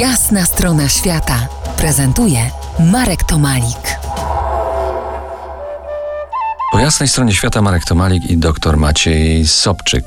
Jasna 0.00 0.46
strona 0.46 0.88
świata 0.88 1.48
prezentuje 1.76 2.50
Marek 2.78 3.24
Tomalik. 3.24 3.98
Po 6.72 6.78
jasnej 6.78 7.08
stronie 7.08 7.34
świata 7.34 7.62
Marek 7.62 7.84
Tomalik 7.84 8.30
i 8.30 8.36
dr 8.36 8.76
Maciej 8.76 9.46
Sobczyk, 9.46 10.04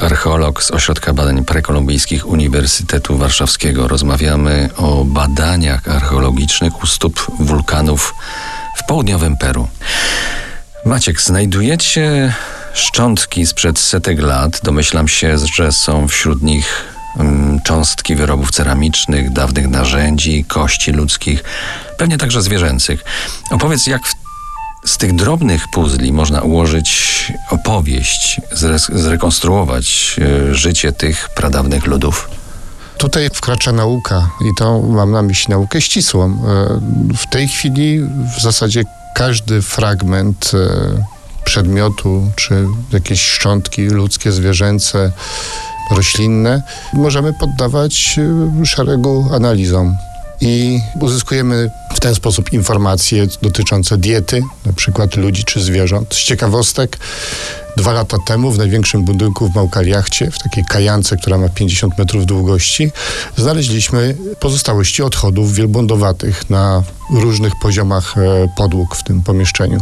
archeolog 0.00 0.62
z 0.62 0.70
Ośrodka 0.70 1.12
Badań 1.12 1.44
Prekolumbijskich 1.44 2.28
Uniwersytetu 2.28 3.18
Warszawskiego. 3.18 3.88
Rozmawiamy 3.88 4.68
o 4.76 5.04
badaniach 5.04 5.88
archeologicznych 5.88 6.82
u 6.82 6.86
stóp 6.86 7.26
wulkanów 7.38 8.14
w 8.76 8.86
południowym 8.86 9.36
Peru. 9.36 9.68
Maciek, 10.84 11.20
znajdujecie 11.20 12.34
szczątki 12.74 13.46
sprzed 13.46 13.78
setek 13.78 14.20
lat. 14.20 14.60
Domyślam 14.62 15.08
się, 15.08 15.38
że 15.38 15.72
są 15.72 16.08
wśród 16.08 16.42
nich 16.42 16.95
cząstki 17.64 18.16
wyrobów 18.16 18.50
ceramicznych, 18.50 19.32
dawnych 19.32 19.68
narzędzi, 19.68 20.44
kości 20.44 20.92
ludzkich, 20.92 21.44
pewnie 21.98 22.18
także 22.18 22.42
zwierzęcych. 22.42 23.04
Opowiedz, 23.50 23.86
jak 23.86 24.02
z 24.84 24.96
tych 24.96 25.14
drobnych 25.14 25.68
puzli 25.68 26.12
można 26.12 26.40
ułożyć 26.40 27.32
opowieść, 27.50 28.40
zre- 28.52 28.98
zrekonstruować 28.98 30.16
e, 30.50 30.54
życie 30.54 30.92
tych 30.92 31.28
pradawnych 31.34 31.86
ludów. 31.86 32.28
Tutaj 32.98 33.30
wkracza 33.34 33.72
nauka 33.72 34.30
i 34.40 34.54
to 34.58 34.82
mam 34.82 35.12
na 35.12 35.22
myśli 35.22 35.50
naukę 35.50 35.80
ścisłą. 35.80 36.24
E, 36.24 36.36
w 37.16 37.26
tej 37.30 37.48
chwili 37.48 38.00
w 38.36 38.40
zasadzie 38.40 38.84
każdy 39.14 39.62
fragment 39.62 40.52
e, 40.54 41.04
przedmiotu, 41.44 42.30
czy 42.36 42.66
jakieś 42.92 43.22
szczątki 43.22 43.82
ludzkie, 43.82 44.32
zwierzęce, 44.32 45.12
roślinne, 45.90 46.62
możemy 46.92 47.32
poddawać 47.32 48.20
szeregu 48.64 49.28
analizom 49.32 49.96
i 50.40 50.80
uzyskujemy 51.00 51.70
w 51.94 52.00
ten 52.00 52.14
sposób 52.14 52.52
informacje 52.52 53.26
dotyczące 53.42 53.98
diety, 53.98 54.42
na 54.66 54.72
przykład 54.72 55.16
ludzi 55.16 55.44
czy 55.44 55.60
zwierząt. 55.60 56.14
Z 56.14 56.18
ciekawostek, 56.18 56.98
dwa 57.76 57.92
lata 57.92 58.16
temu 58.26 58.50
w 58.50 58.58
największym 58.58 59.04
budynku 59.04 59.48
w 59.48 59.54
Małkaliachcie, 59.54 60.30
w 60.30 60.38
takiej 60.38 60.64
kajance, 60.64 61.16
która 61.16 61.38
ma 61.38 61.48
50 61.48 61.98
metrów 61.98 62.26
długości, 62.26 62.90
znaleźliśmy 63.36 64.16
pozostałości 64.40 65.02
odchodów 65.02 65.54
wielbłądowatych 65.54 66.50
na 66.50 66.82
różnych 67.10 67.52
poziomach 67.62 68.18
e, 68.18 68.48
podłóg 68.56 68.96
w 68.96 69.02
tym 69.02 69.22
pomieszczeniu. 69.22 69.80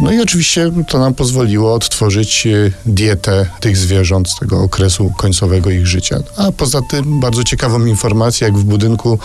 No 0.00 0.12
i 0.12 0.20
oczywiście 0.20 0.72
to 0.88 0.98
nam 0.98 1.14
pozwoliło 1.14 1.74
odtworzyć 1.74 2.46
e, 2.46 2.50
dietę 2.86 3.46
tych 3.60 3.76
zwierząt 3.76 4.30
z 4.30 4.38
tego 4.38 4.62
okresu 4.62 5.12
końcowego 5.16 5.70
ich 5.70 5.86
życia. 5.86 6.18
A 6.36 6.52
poza 6.52 6.82
tym 6.82 7.20
bardzo 7.20 7.44
ciekawą 7.44 7.86
informację, 7.86 8.46
jak 8.46 8.58
w 8.58 8.64
budynku, 8.64 9.18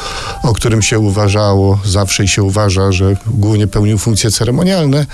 o 0.43 0.53
którym 0.53 0.81
się 0.81 0.99
uważało, 0.99 1.79
zawsze 1.85 2.27
się 2.27 2.43
uważa, 2.43 2.91
że 2.91 3.15
głównie 3.27 3.67
pełnił 3.67 3.97
funkcje 3.97 4.31
ceremonialne, 4.31 5.05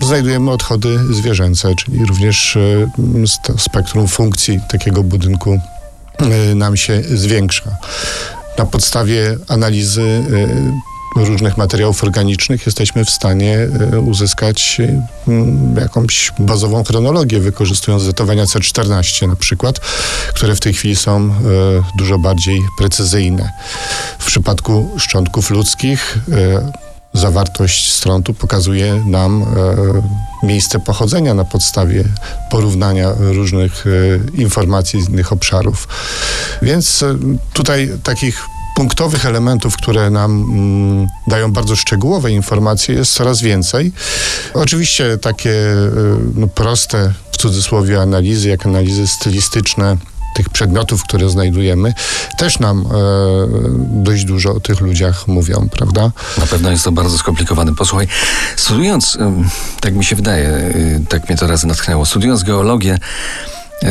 znajdujemy 0.00 0.50
odchody 0.50 0.98
zwierzęce, 1.10 1.74
czyli 1.74 2.06
również 2.06 2.56
e, 2.56 3.58
spektrum 3.58 4.08
funkcji 4.08 4.60
takiego 4.68 5.02
budynku 5.02 5.60
nam 6.54 6.76
się 6.76 7.02
zwiększa. 7.14 7.76
Na 8.58 8.66
podstawie 8.66 9.36
analizy 9.48 10.24
różnych 11.16 11.56
materiałów 11.56 12.02
organicznych 12.02 12.66
jesteśmy 12.66 13.04
w 13.04 13.10
stanie 13.10 13.58
e, 13.92 14.00
uzyskać 14.00 14.80
e, 14.80 15.80
jakąś 15.80 16.32
bazową 16.38 16.84
chronologię, 16.84 17.40
wykorzystując 17.40 18.06
datowania 18.06 18.44
C14 18.44 19.28
na 19.28 19.36
przykład, 19.36 19.78
które 20.34 20.56
w 20.56 20.60
tej 20.60 20.74
chwili 20.74 20.96
są 20.96 21.20
e, 21.20 21.30
dużo 21.98 22.18
bardziej 22.18 22.60
precyzyjne. 22.78 23.52
W 24.18 24.24
przypadku 24.26 24.90
szczątków 24.98 25.50
ludzkich 25.50 26.18
zawartość 27.12 27.92
strontu 27.92 28.34
pokazuje 28.34 29.02
nam 29.06 29.44
miejsce 30.42 30.80
pochodzenia 30.80 31.34
na 31.34 31.44
podstawie 31.44 32.04
porównania 32.50 33.12
różnych 33.18 33.84
informacji 34.34 35.02
z 35.02 35.08
innych 35.08 35.32
obszarów. 35.32 35.88
Więc 36.62 37.04
tutaj 37.52 37.90
takich 38.02 38.46
punktowych 38.76 39.26
elementów, 39.26 39.76
które 39.76 40.10
nam 40.10 40.30
mm, 40.30 41.06
dają 41.26 41.52
bardzo 41.52 41.76
szczegółowe 41.76 42.30
informacje, 42.30 42.94
jest 42.94 43.12
coraz 43.12 43.40
więcej. 43.40 43.92
Oczywiście 44.54 45.18
takie 45.18 45.50
y, 45.50 45.90
no, 46.34 46.46
proste, 46.46 47.12
w 47.32 47.36
cudzysłowie, 47.36 48.00
analizy, 48.00 48.48
jak 48.48 48.66
analizy 48.66 49.06
stylistyczne, 49.06 49.96
tych 50.34 50.50
przedmiotów, 50.50 51.02
które 51.02 51.30
znajdujemy, 51.30 51.94
też 52.38 52.58
nam 52.58 52.80
e, 52.80 52.86
dość 54.02 54.24
dużo 54.24 54.54
o 54.54 54.60
tych 54.60 54.80
ludziach 54.80 55.28
mówią, 55.28 55.68
prawda? 55.72 56.10
Na 56.38 56.46
pewno 56.46 56.70
jest 56.70 56.84
to 56.84 56.92
bardzo 56.92 57.18
skomplikowane. 57.18 57.74
Posłuchaj, 57.74 58.08
studiując, 58.56 59.18
tak 59.80 59.94
mi 59.94 60.04
się 60.04 60.16
wydaje, 60.16 60.48
y, 60.48 61.04
tak 61.08 61.28
mnie 61.28 61.38
to 61.38 61.46
raz 61.46 61.64
natchnęło, 61.64 62.06
studiując 62.06 62.42
geologię, 62.42 62.98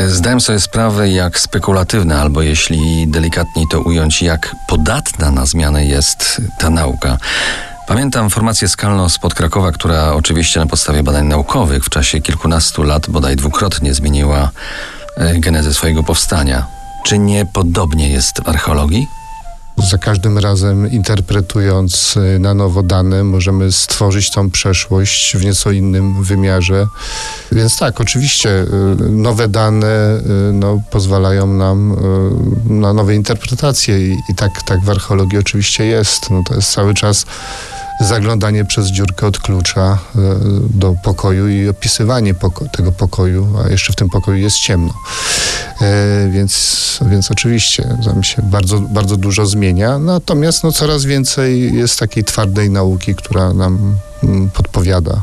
Zdałem 0.08 0.40
sobie 0.40 0.60
sprawę, 0.60 1.10
jak 1.10 1.38
spekulatywna, 1.38 2.20
albo 2.20 2.42
jeśli 2.42 3.08
delikatniej 3.08 3.66
to 3.70 3.80
ująć, 3.80 4.22
jak 4.22 4.56
podatna 4.68 5.30
na 5.30 5.46
zmianę 5.46 5.84
jest 5.84 6.40
ta 6.58 6.70
nauka. 6.70 7.18
Pamiętam 7.86 8.30
formację 8.30 8.68
skalną 8.68 9.08
spod 9.08 9.34
Krakowa, 9.34 9.72
która 9.72 10.12
oczywiście 10.12 10.60
na 10.60 10.66
podstawie 10.66 11.02
badań 11.02 11.26
naukowych 11.26 11.84
w 11.84 11.90
czasie 11.90 12.20
kilkunastu 12.20 12.82
lat 12.82 13.10
bodaj 13.10 13.36
dwukrotnie 13.36 13.94
zmieniła 13.94 14.50
e, 15.16 15.38
genezę 15.38 15.74
swojego 15.74 16.02
powstania. 16.02 16.66
Czy 17.04 17.18
nie 17.18 17.46
podobnie 17.46 18.08
jest 18.08 18.42
w 18.44 18.48
archeologii? 18.48 19.06
Za 19.76 19.98
każdym 19.98 20.38
razem 20.38 20.90
interpretując 20.90 22.16
y, 22.16 22.38
na 22.38 22.54
nowo 22.54 22.82
dane, 22.82 23.24
możemy 23.24 23.72
stworzyć 23.72 24.30
tą 24.30 24.50
przeszłość 24.50 25.36
w 25.36 25.44
nieco 25.44 25.70
innym 25.70 26.24
wymiarze. 26.24 26.86
Więc 27.52 27.78
tak, 27.78 28.00
oczywiście 28.00 28.50
y, 28.50 28.66
nowe 29.10 29.48
dane 29.48 30.20
y, 30.50 30.52
no, 30.52 30.82
pozwalają 30.90 31.46
nam 31.46 31.96
na 32.64 32.92
nowe 32.92 33.14
interpretacje 33.14 34.08
i, 34.08 34.18
i 34.28 34.34
tak, 34.34 34.62
tak 34.62 34.80
w 34.80 34.90
archeologii 34.90 35.38
oczywiście 35.38 35.84
jest. 35.84 36.30
No, 36.30 36.42
to 36.48 36.54
jest 36.54 36.72
cały 36.72 36.94
czas 36.94 37.26
zaglądanie 38.00 38.64
przez 38.64 38.86
dziurkę 38.86 39.26
od 39.26 39.38
klucza 39.38 39.82
e, 39.82 40.18
do 40.70 40.94
pokoju 41.02 41.48
i 41.48 41.68
opisywanie 41.68 42.34
poko 42.34 42.64
tego 42.68 42.92
pokoju, 42.92 43.48
a 43.64 43.68
jeszcze 43.68 43.92
w 43.92 43.96
tym 43.96 44.08
pokoju 44.08 44.38
jest 44.38 44.56
ciemno. 44.56 44.94
E, 45.80 46.28
więc, 46.30 46.98
więc 47.06 47.30
oczywiście 47.30 47.98
tam 48.04 48.24
się 48.24 48.42
bardzo, 48.42 48.80
bardzo 48.80 49.16
dużo 49.16 49.46
zmienia, 49.46 49.98
natomiast 49.98 50.64
no, 50.64 50.72
coraz 50.72 51.04
więcej 51.04 51.74
jest 51.74 51.98
takiej 51.98 52.24
twardej 52.24 52.70
nauki, 52.70 53.14
która 53.14 53.52
nam 53.52 53.94
mm, 54.22 54.50
podpowiada. 54.50 55.22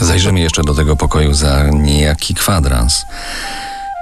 Zajrzymy 0.00 0.40
jeszcze 0.40 0.62
do 0.62 0.74
tego 0.74 0.96
pokoju 0.96 1.34
za 1.34 1.70
niejaki 1.70 2.34
kwadrans. 2.34 3.02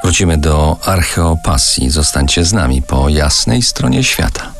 Wrócimy 0.05 0.39
do 0.39 0.77
archeopasji. 0.85 1.91
Zostańcie 1.91 2.45
z 2.45 2.53
nami 2.53 2.83
po 2.83 3.09
jasnej 3.09 3.63
stronie 3.63 4.05
świata. 4.05 4.60